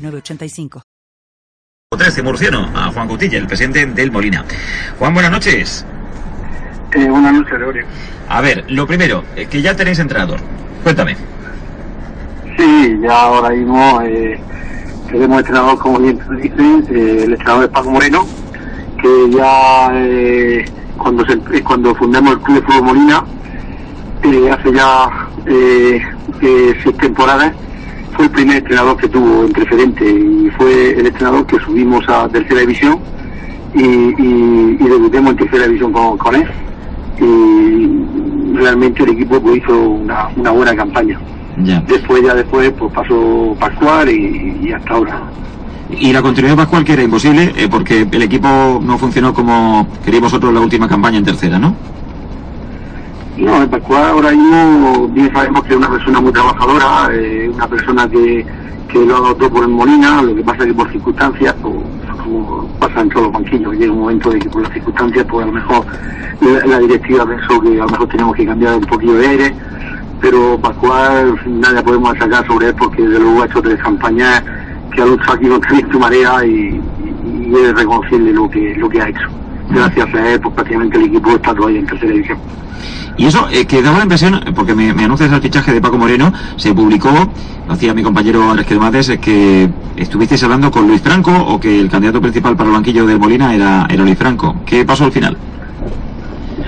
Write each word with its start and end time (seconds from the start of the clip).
985. 0.00 0.82
13 1.96 2.22
Murciano, 2.22 2.70
a 2.74 2.92
Juan 2.92 3.08
Cutilla, 3.08 3.38
el 3.38 3.46
presidente 3.46 3.84
del 3.84 4.12
Molina. 4.12 4.44
Juan, 4.98 5.12
buenas 5.12 5.32
noches. 5.32 5.84
Eh, 6.92 7.08
buenas 7.08 7.32
noches, 7.32 7.52
Gregorio. 7.52 7.84
A 8.28 8.40
ver, 8.40 8.64
lo 8.68 8.86
primero, 8.86 9.24
eh, 9.34 9.46
que 9.46 9.60
ya 9.60 9.74
tenéis 9.74 9.98
entrenador. 9.98 10.40
Cuéntame. 10.82 11.16
Sí, 12.56 12.98
ya 13.02 13.22
ahora 13.22 13.50
mismo 13.50 14.00
eh, 14.02 14.38
tenemos 15.10 15.38
entrenador, 15.38 15.78
como 15.78 15.98
bien 15.98 16.18
dicen, 16.42 16.84
eh, 16.90 17.22
el 17.24 17.32
entrenador 17.32 17.64
es 17.64 17.70
Paco 17.70 17.90
Moreno, 17.90 18.26
que 19.00 19.30
ya 19.30 19.90
eh, 19.94 20.64
cuando, 20.98 21.24
se, 21.24 21.62
cuando 21.62 21.94
fundamos 21.94 22.32
el 22.34 22.40
Club 22.40 22.56
de 22.56 22.62
Fútbol 22.62 22.82
Molina, 22.82 23.24
hace 24.52 24.72
ya 24.74 25.28
seis 26.82 26.96
temporadas, 26.98 27.52
fue 28.12 28.26
el 28.26 28.30
primer 28.30 28.56
entrenador 28.58 28.96
que 28.96 29.08
tuvo 29.08 29.44
en 29.44 29.52
preferente 29.52 30.04
y 30.04 30.50
fue 30.56 30.98
el 30.98 31.06
entrenador 31.06 31.46
que 31.46 31.58
subimos 31.60 32.08
a 32.08 32.28
tercera 32.28 32.60
división 32.60 32.98
y, 33.74 33.82
y, 33.82 34.76
debutemos 34.76 35.32
en 35.32 35.36
tercera 35.36 35.66
división 35.66 35.92
con, 35.92 36.34
él 36.34 36.48
y 37.20 38.56
realmente 38.56 39.02
el 39.04 39.10
equipo 39.10 39.40
pues, 39.40 39.58
hizo 39.58 39.78
una, 39.78 40.50
buena 40.50 40.74
campaña. 40.74 41.18
Después 41.86 42.22
ya 42.22 42.34
después 42.34 42.72
pues 42.78 42.92
pasó 42.92 43.54
Pascual 43.58 44.08
y, 44.08 44.72
hasta 44.72 44.94
ahora. 44.94 45.20
Y 45.90 46.12
la 46.12 46.22
continuidad 46.22 46.54
de 46.56 46.62
Pascual 46.62 46.84
que 46.84 46.92
era 46.94 47.02
imposible 47.02 47.52
eh, 47.56 47.68
porque 47.70 48.06
el 48.10 48.22
equipo 48.22 48.80
no 48.82 48.96
funcionó 48.96 49.34
como 49.34 49.86
queríamos 50.04 50.30
vosotros 50.30 50.54
la 50.54 50.60
última 50.60 50.88
campaña 50.88 51.18
en 51.18 51.24
tercera, 51.24 51.58
¿no? 51.58 51.74
No, 53.40 53.70
Pascual 53.70 54.04
ahora 54.04 54.32
mismo 54.32 55.08
bien 55.08 55.32
sabemos 55.32 55.62
que 55.62 55.70
es 55.70 55.76
una 55.76 55.88
persona 55.88 56.20
muy 56.20 56.30
trabajadora, 56.30 57.08
eh, 57.10 57.50
una 57.52 57.66
persona 57.66 58.06
que, 58.06 58.44
que 58.86 59.06
lo 59.06 59.16
ha 59.16 59.20
dado 59.20 59.36
todo 59.36 59.50
por 59.50 59.62
el 59.62 59.70
Molina, 59.70 60.20
lo 60.20 60.34
que 60.34 60.42
pasa 60.42 60.58
es 60.58 60.66
que 60.66 60.74
por 60.74 60.92
circunstancias, 60.92 61.54
pues, 61.62 61.74
como 62.22 62.68
pasa 62.78 63.00
en 63.00 63.08
todos 63.08 63.22
los 63.22 63.32
banquillos, 63.32 63.72
llega 63.76 63.92
un 63.92 64.00
momento 64.00 64.28
de 64.28 64.40
que 64.40 64.50
por 64.50 64.62
las 64.62 64.72
circunstancias, 64.74 65.26
pues 65.30 65.42
a 65.42 65.46
lo 65.46 65.52
mejor 65.54 65.86
la, 66.66 66.78
directiva 66.80 67.24
pensó 67.24 67.60
que 67.62 67.80
a 67.80 67.84
lo 67.84 67.88
mejor 67.88 68.08
tenemos 68.08 68.36
que 68.36 68.44
cambiar 68.44 68.74
un 68.74 68.84
poquito 68.84 69.14
de 69.14 69.26
aire, 69.26 69.54
pero 70.20 70.58
Pascual 70.60 71.34
nada 71.46 71.82
podemos 71.82 72.18
sacar 72.18 72.46
sobre 72.46 72.68
él 72.68 72.74
porque 72.74 73.02
desde 73.02 73.20
luego 73.20 73.42
ha 73.42 73.46
hecho 73.46 73.62
tres 73.62 73.80
campañas 73.80 74.44
que 74.94 75.00
ha 75.00 75.06
luchado 75.06 75.32
aquí 75.32 75.48
contra 75.48 75.72
viento 75.72 75.98
marea 75.98 76.44
y, 76.44 76.78
y, 77.24 77.54
es 77.54 77.74
reconocible 77.74 78.34
lo 78.34 78.50
que, 78.50 78.74
lo 78.76 78.90
que 78.90 79.00
ha 79.00 79.08
hecho. 79.08 79.39
Gracias 79.70 80.14
a 80.14 80.28
él, 80.32 80.40
pues 80.40 80.54
prácticamente 80.54 80.98
el 80.98 81.04
equipo 81.04 81.30
está 81.30 81.54
todavía 81.54 81.80
en 81.80 81.86
tercera 81.86 82.12
división. 82.12 82.38
Y 83.16 83.26
eso 83.26 83.46
eh, 83.50 83.66
que 83.66 83.82
daba 83.82 83.98
la 83.98 84.04
impresión, 84.04 84.40
porque 84.54 84.74
me, 84.74 84.94
me, 84.94 85.04
anuncias 85.04 85.30
el 85.30 85.42
fichaje 85.42 85.72
de 85.72 85.80
Paco 85.80 85.98
Moreno, 85.98 86.32
se 86.56 86.72
publicó, 86.72 87.10
lo 87.66 87.72
hacía 87.74 87.92
mi 87.92 88.02
compañero 88.02 88.50
Andrés 88.50 88.78
Mates, 88.78 89.18
que 89.20 89.68
estuvisteis 89.96 90.42
hablando 90.42 90.70
con 90.70 90.88
Luis 90.88 91.02
Franco 91.02 91.30
o 91.30 91.60
que 91.60 91.80
el 91.80 91.90
candidato 91.90 92.20
principal 92.20 92.56
para 92.56 92.70
el 92.70 92.74
banquillo 92.74 93.06
del 93.06 93.18
Molina 93.18 93.54
era, 93.54 93.86
era 93.90 94.02
Luis 94.02 94.16
Franco. 94.16 94.56
¿Qué 94.64 94.84
pasó 94.84 95.04
al 95.04 95.12
final? 95.12 95.36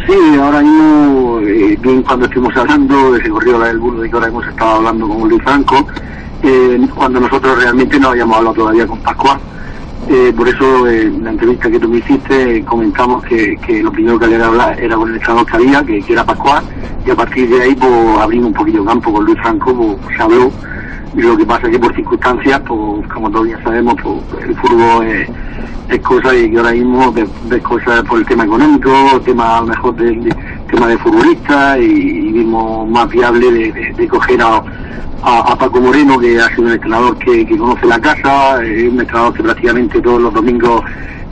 Sí, 0.07 0.39
ahora 0.39 0.61
mismo, 0.61 1.41
eh, 1.41 1.79
bien 1.81 2.03
cuando 2.03 2.27
estuvimos 2.27 2.57
hablando, 2.57 3.17
se 3.17 3.31
corrió 3.31 3.59
la 3.59 3.69
del 3.69 3.79
burro 3.79 4.01
de 4.01 4.11
que 4.11 4.15
ahora 4.15 4.29
hemos 4.29 4.47
estado 4.47 4.77
hablando 4.77 5.09
con 5.09 5.29
Luis 5.29 5.43
Franco, 5.43 5.87
eh, 6.43 6.87
cuando 6.95 7.21
nosotros 7.21 7.63
realmente 7.63 7.99
no 7.99 8.09
habíamos 8.09 8.37
hablado 8.37 8.55
todavía 8.55 8.87
con 8.87 8.99
Pascual. 8.99 9.39
Eh, 10.09 10.33
por 10.37 10.49
eso 10.49 10.89
en 10.89 11.23
la 11.23 11.31
entrevista 11.31 11.71
que 11.71 11.79
tú 11.79 11.89
me 11.89 11.99
hiciste 11.99 12.65
comentamos 12.65 13.25
que, 13.25 13.57
lo 13.83 13.93
primero 13.93 14.19
que 14.19 14.27
le 14.27 14.43
hablar 14.43 14.79
era 14.81 14.97
con 14.97 15.09
el 15.09 15.15
entrenador 15.15 15.47
que 15.47 15.57
había, 15.57 15.85
que, 15.85 16.05
era 16.09 16.25
Pascual, 16.25 16.65
y 17.07 17.11
a 17.11 17.15
partir 17.15 17.49
de 17.49 17.63
ahí 17.63 17.75
pues 17.75 18.19
abrimos 18.19 18.49
un 18.49 18.55
poquillo 18.55 18.85
campo 18.85 19.13
con 19.13 19.25
Luis 19.25 19.39
Franco, 19.41 19.75
pues, 19.75 20.17
se 20.17 20.23
habló, 20.23 20.51
y 21.15 21.21
lo 21.21 21.37
que 21.37 21.47
pasa 21.47 21.67
es 21.67 21.73
que 21.73 21.79
por 21.79 21.95
circunstancias, 21.95 22.61
pues 22.67 23.09
como 23.09 23.31
todos 23.31 23.49
ya 23.49 23.63
sabemos, 23.63 23.95
pues 24.03 24.45
el 24.45 24.57
fútbol 24.57 25.07
es, 25.07 25.29
es 25.89 26.01
cosa 26.01 26.35
y 26.35 26.51
que 26.51 26.59
ahora 26.59 26.73
mismo 26.73 27.13
ves, 27.13 27.63
cosas 27.63 28.03
por 28.03 28.19
el 28.19 28.27
tema 28.27 28.45
económico, 28.45 29.21
tema 29.25 29.59
a 29.59 29.61
lo 29.61 29.67
mejor 29.69 29.95
del 29.97 30.35
tema 30.73 30.89
de 30.89 30.99
futbolistas 30.99 31.79
y, 31.79 32.33
vimos 32.33 32.89
más 32.89 33.09
viable 33.09 33.73
de 33.73 34.09
coger 34.09 34.43
a 34.43 34.63
a, 35.23 35.57
Paco 35.57 35.81
Moreno, 35.81 36.19
que 36.19 36.41
ha 36.41 36.49
sido 36.49 36.63
un 36.63 36.73
entrenador 36.73 37.17
que, 37.19 37.47
conoce 37.47 37.87
la 37.87 38.01
casa, 38.01 38.63
es 38.63 38.91
un 38.91 39.01
entrenador 39.01 39.33
que 39.35 39.43
prácticamente 39.43 40.01
todos 40.01 40.21
los 40.21 40.35
domingos, 40.35 40.83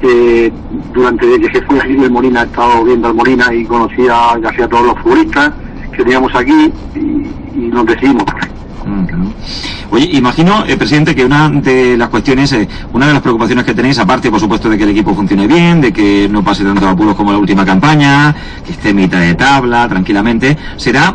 eh, 0.03 0.53
durante 0.93 1.41
que 1.41 1.53
se 1.53 1.63
fue 1.63 1.79
aquí 1.81 1.97
el 1.97 2.11
Molina, 2.11 2.43
ha 2.43 2.45
estado 2.45 2.85
viendo 2.85 3.09
al 3.09 3.15
Molina 3.15 3.53
y 3.53 3.65
conocía 3.65 4.39
casi 4.43 4.63
a 4.63 4.69
todos 4.69 4.87
los 4.87 4.99
futbolistas 5.01 5.53
que 5.93 6.05
teníamos 6.05 6.35
aquí 6.35 6.73
y, 6.95 7.61
nos 7.71 7.85
decidimos 7.85 8.25
Oye, 9.91 10.09
imagino, 10.13 10.65
eh, 10.67 10.77
presidente, 10.77 11.15
que 11.15 11.25
una 11.25 11.49
de 11.49 11.97
las 11.97 12.09
cuestiones, 12.09 12.53
eh, 12.53 12.69
una 12.93 13.09
de 13.09 13.13
las 13.13 13.23
preocupaciones 13.23 13.65
que 13.65 13.75
tenéis, 13.75 13.99
aparte, 13.99 14.31
por 14.31 14.39
supuesto, 14.39 14.69
de 14.69 14.79
que 14.79 14.85
el 14.85 14.91
equipo 14.91 15.15
funcione 15.15 15.47
bien, 15.47 15.81
de 15.81 15.93
que 15.93 16.29
no 16.31 16.45
pase 16.45 16.63
tanto 16.63 16.89
apuros 16.89 17.17
como 17.17 17.33
la 17.33 17.39
última 17.39 17.65
campaña, 17.65 18.35
que 18.65 18.73
esté 18.73 18.95
mitad 18.95 19.21
de 19.21 19.35
tabla, 19.35 19.89
tranquilamente, 19.89 20.57
será 20.77 21.15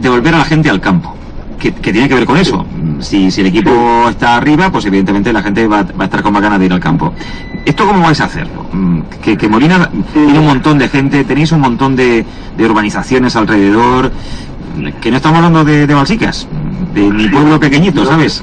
devolver 0.00 0.34
a 0.34 0.38
la 0.38 0.44
gente 0.44 0.70
al 0.70 0.80
campo 0.80 1.16
que, 1.58 1.92
tiene 1.92 2.08
que 2.08 2.14
ver 2.14 2.26
con 2.26 2.36
eso. 2.36 2.64
Si, 3.00 3.30
si 3.30 3.40
el 3.40 3.48
equipo 3.48 4.08
está 4.08 4.36
arriba, 4.36 4.70
pues 4.70 4.84
evidentemente 4.86 5.32
la 5.32 5.42
gente 5.42 5.66
va, 5.66 5.86
a 5.98 6.04
estar 6.04 6.22
con 6.22 6.32
más 6.32 6.42
ganas 6.42 6.58
de 6.58 6.66
ir 6.66 6.72
al 6.72 6.80
campo. 6.80 7.12
¿Esto 7.64 7.86
cómo 7.86 8.02
vais 8.02 8.20
a 8.20 8.24
hacerlo? 8.24 8.66
Mm, 8.72 9.00
que, 9.22 9.36
que 9.36 9.48
Molina 9.48 9.90
tiene 10.12 10.38
un 10.38 10.46
montón 10.46 10.78
de 10.78 10.88
gente, 10.88 11.24
tenéis 11.24 11.52
un 11.52 11.60
montón 11.60 11.96
de, 11.96 12.24
urbanizaciones 12.58 13.36
alrededor, 13.36 14.12
que 15.00 15.10
no 15.10 15.16
estamos 15.16 15.38
hablando 15.38 15.64
de, 15.64 15.86
de 15.86 15.94
Balsicas, 15.94 16.48
de 16.94 17.10
mi 17.10 17.28
pueblo 17.28 17.58
pequeñito, 17.58 18.04
¿sabes? 18.04 18.42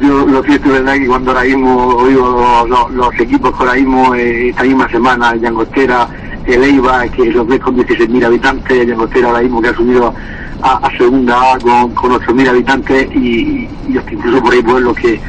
Yo 0.00 0.26
lo 0.26 0.42
cierto 0.42 0.68
es 0.68 0.72
verdad 0.72 0.94
que 0.94 1.06
cuando 1.06 1.32
ahora 1.32 1.44
mismo 1.44 1.96
oigo 1.96 2.66
los, 2.90 3.20
equipos 3.20 3.50
que 3.50 3.58
ahora 3.58 3.74
mismo 3.74 4.14
eh, 4.14 4.50
esta 4.50 4.62
misma 4.62 4.88
semana, 4.88 5.34
Llangostera, 5.34 6.08
el 6.46 6.62
Eibar, 6.62 7.10
que 7.10 7.26
los 7.26 7.46
ves 7.46 7.60
con 7.60 7.76
16.000 7.76 8.24
habitantes, 8.24 8.86
Llangostera 8.86 9.28
ahora 9.28 9.42
mismo 9.42 9.60
que 9.60 9.68
ha 9.68 9.74
subido 9.74 10.14
a, 10.62 10.90
segunda 10.96 11.54
A 11.54 11.58
con, 11.58 11.90
con 11.94 12.12
8.000 12.12 12.48
habitantes 12.48 13.08
y, 13.14 13.68
y, 13.88 13.98
hasta 13.98 14.12
incluso 14.12 14.42
por 14.42 14.52
ahí 14.52 14.62
pueblos 14.62 14.96
que 14.96 15.20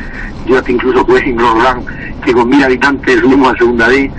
yo 0.45 0.57
hasta 0.57 0.71
incluso 0.71 1.05
pues 1.05 1.23
en 1.23 1.37
Roland 1.37 1.85
que 2.23 2.33
con 2.33 2.51
1.000 2.51 2.65
habitantes 2.65 3.19
subimos 3.19 3.53
a 3.53 3.57
segunda 3.57 3.89
D 3.89 4.11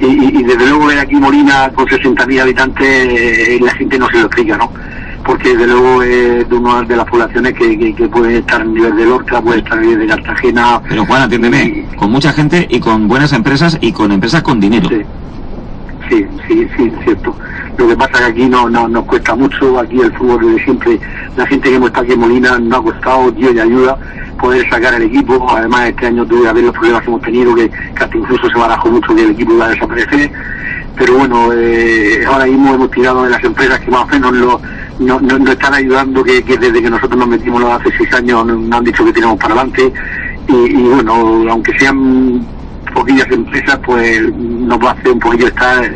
y, 0.00 0.42
desde 0.42 0.66
luego 0.66 0.86
ver 0.86 0.98
aquí 0.98 1.16
Molina 1.16 1.70
con 1.74 1.86
60.000 1.86 2.40
habitantes 2.42 2.86
eh, 2.86 3.58
la 3.62 3.72
gente 3.74 3.98
no 3.98 4.08
se 4.08 4.18
lo 4.18 4.26
explica, 4.26 4.56
¿no? 4.58 4.70
Porque 5.26 5.56
desde 5.56 5.66
luego 5.66 6.02
es 6.02 6.48
de 6.48 6.54
una 6.54 6.82
de 6.82 6.96
las 6.96 7.04
poblaciones 7.06 7.52
que, 7.54 7.94
que, 7.94 8.08
puede 8.08 8.38
estar 8.38 8.60
a 8.60 8.64
nivel 8.64 8.96
de 8.96 9.06
Lorca, 9.06 9.42
puede 9.42 9.58
estar 9.58 9.76
a 9.76 9.80
nivel 9.80 9.98
de 9.98 10.06
Cartagena. 10.06 10.80
Pero 10.88 11.04
Juan, 11.04 11.22
atiéndeme, 11.22 11.84
con 11.96 12.12
mucha 12.12 12.32
gente 12.32 12.66
y 12.70 12.78
con 12.78 13.08
buenas 13.08 13.32
empresas 13.32 13.76
y 13.80 13.90
con 13.92 14.12
empresas 14.12 14.42
con 14.42 14.60
dinero. 14.60 14.88
Sí, 14.88 15.04
sí, 16.08 16.26
sí, 16.46 16.68
sí 16.76 16.92
cierto. 17.02 17.34
Lo 17.76 17.88
que 17.88 17.96
pasa 17.96 18.12
es 18.12 18.18
que 18.18 18.24
aquí 18.24 18.46
no, 18.48 18.70
no 18.70 18.88
nos 18.88 19.04
cuesta 19.04 19.34
mucho, 19.34 19.80
aquí 19.80 20.00
el 20.00 20.12
fútbol 20.12 20.46
desde 20.46 20.64
siempre, 20.64 21.00
la 21.36 21.46
gente 21.46 21.68
que 21.68 21.74
hemos 21.74 21.88
estado 21.88 22.04
aquí 22.04 22.12
en 22.12 22.20
Molina 22.20 22.58
nos 22.58 22.78
ha 22.78 22.82
costado, 22.82 23.30
Dios 23.32 23.52
y 23.54 23.60
ayuda, 23.60 23.98
poder 24.40 24.70
sacar 24.70 24.94
el 24.94 25.02
equipo. 25.02 25.44
Además, 25.50 25.88
este 25.88 26.06
año 26.06 26.24
tuve 26.24 26.48
a 26.48 26.52
ver 26.52 26.64
los 26.64 26.72
problemas 26.72 27.02
que 27.02 27.08
hemos 27.08 27.22
tenido, 27.22 27.54
que, 27.54 27.70
hasta 28.00 28.16
incluso 28.16 28.48
se 28.48 28.58
barajó 28.58 28.88
mucho 28.90 29.14
que 29.14 29.24
el 29.24 29.30
equipo 29.32 29.54
iba 29.54 29.66
a 29.66 29.70
desaparecer. 29.70 30.30
Pero 30.96 31.18
bueno, 31.18 31.52
eh, 31.52 32.24
ahora 32.26 32.46
mismo 32.46 32.74
hemos 32.74 32.90
tirado 32.92 33.24
de 33.24 33.30
las 33.30 33.44
empresas 33.44 33.80
que 33.80 33.90
más 33.90 34.04
o 34.04 34.06
menos 34.06 34.32
lo, 34.32 34.60
nos 34.98 35.50
están 35.50 35.74
ayudando, 35.74 36.24
que, 36.24 36.42
desde 36.42 36.82
que 36.82 36.90
nosotros 36.90 37.18
nos 37.18 37.28
metimos 37.28 37.62
hace 37.64 37.90
seis 37.96 38.12
años 38.14 38.46
nos 38.46 38.72
han 38.72 38.84
dicho 38.84 39.04
que 39.04 39.12
tenemos 39.12 39.38
para 39.38 39.54
adelante. 39.54 39.92
Y, 40.48 40.82
bueno, 40.82 41.44
aunque 41.50 41.78
sean 41.78 42.46
poquillas 42.94 43.30
empresas, 43.30 43.78
pues 43.84 44.32
nos 44.32 44.78
va 44.78 44.90
a 44.90 44.92
hacer 44.92 45.12
un 45.12 45.20
poquillo 45.20 45.48
estar 45.48 45.92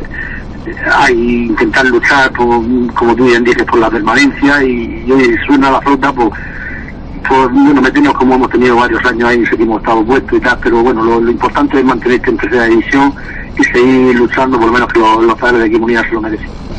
hay 0.93 1.47
intentar 1.47 1.87
luchar 1.87 2.33
por, 2.33 2.63
como 2.95 3.15
tú 3.17 3.25
bien 3.25 3.45
dices, 3.45 3.65
por 3.65 3.79
la 3.79 3.91
permanencia 3.91 4.63
y, 4.63 5.37
suena 5.47 5.71
la 5.71 5.81
flota, 5.81 6.13
pues, 6.13 6.31
por, 7.29 7.51
bueno, 7.51 7.81
meternos 7.81 8.15
como 8.15 8.35
hemos 8.35 8.51
tenido 8.51 8.77
varios 8.77 9.05
años 9.05 9.29
ahí, 9.29 9.45
seguimos 9.47 9.81
estado 9.81 10.05
puestos 10.05 10.39
y 10.39 10.41
tal, 10.41 10.59
pero 10.63 10.83
bueno, 10.83 11.03
lo, 11.03 11.31
importante 11.31 11.79
es 11.79 11.85
mantenerte 11.85 12.31
en 12.31 12.37
tercera 12.37 12.65
división 12.65 13.15
y 13.59 13.65
seguir 13.65 14.17
luchando, 14.17 14.59
por 14.59 14.67
lo 14.67 14.73
menos 14.73 14.93
que 14.93 14.99
los, 14.99 15.39
padres 15.39 15.61
de 15.61 15.67
aquí 15.67 15.95
se 16.09 16.15
lo 16.15 16.21
merecen. 16.21 16.70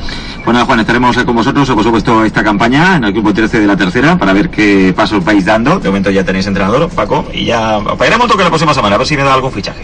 Bueno, 0.44 0.66
Juan, 0.66 0.80
estaremos 0.80 1.16
con 1.24 1.36
vosotros, 1.36 1.70
por 1.70 1.84
supuesto, 1.84 2.26
esta 2.26 2.44
campaña 2.44 2.96
en 2.98 3.04
el 3.04 3.14
grupo 3.14 3.34
13 3.34 3.60
de 3.60 3.68
la 3.68 3.78
tercera 3.78 4.18
para 4.18 4.34
ver 4.34 4.50
qué 4.50 4.92
paso 4.96 5.22
vais 5.22 5.46
dando. 5.46 5.80
De 5.80 5.88
momento 5.90 6.10
ya 6.10 6.24
tenéis 6.26 6.48
entrenador, 6.48 6.90
Paco, 6.90 7.26
y 7.32 7.46
ya 7.46 7.80
pegaremos 7.98 8.26
un 8.26 8.32
toque 8.32 8.44
la 8.44 8.50
próxima 8.50 8.74
semana, 8.74 8.96
a 8.96 8.98
ver 8.98 9.08
si 9.08 9.16
me 9.16 9.24
da 9.24 9.34
algún 9.36 9.52
fichaje. 9.52 9.84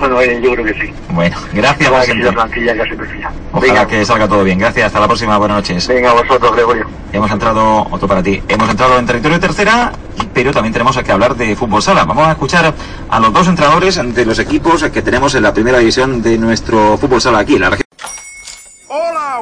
Bueno, 0.00 0.22
yo 0.40 0.52
creo 0.52 0.64
que 0.64 0.74
sí. 0.74 0.92
Bueno, 1.10 1.36
gracias. 1.52 1.90
La, 1.90 2.14
la 2.14 2.32
plantilla 2.32 2.74
ya 2.74 2.84
se 2.84 2.94
perfila. 2.94 3.32
Ojalá 3.52 3.72
Venga. 3.72 3.86
que 3.88 4.04
salga 4.04 4.28
todo 4.28 4.44
bien. 4.44 4.58
Gracias, 4.58 4.86
hasta 4.86 5.00
la 5.00 5.06
próxima, 5.08 5.36
buenas 5.38 5.56
noches. 5.58 5.88
Venga, 5.88 6.12
vosotros, 6.12 6.52
Gregorio. 6.54 6.86
Hemos 7.12 7.30
entrado, 7.30 7.86
otro 7.90 8.06
para 8.08 8.22
ti, 8.22 8.40
hemos 8.48 8.70
entrado 8.70 8.96
en 8.98 9.06
territorio 9.06 9.40
tercera, 9.40 9.92
pero 10.32 10.52
también 10.52 10.72
tenemos 10.72 10.96
que 10.96 11.12
hablar 11.12 11.34
de 11.36 11.54
fútbol 11.56 11.82
sala. 11.82 12.04
Vamos 12.04 12.28
a 12.28 12.32
escuchar 12.32 12.72
a 13.10 13.20
los 13.20 13.32
dos 13.32 13.48
entrenadores 13.48 14.00
de 14.14 14.24
los 14.24 14.38
equipos 14.38 14.84
que 14.84 15.02
tenemos 15.02 15.34
en 15.34 15.42
la 15.42 15.52
primera 15.52 15.78
división 15.78 16.22
de 16.22 16.38
nuestro 16.38 16.96
fútbol 16.96 17.20
sala 17.20 17.40
aquí, 17.40 17.56
en 17.56 17.60
la 17.62 17.70
región. 17.70 17.87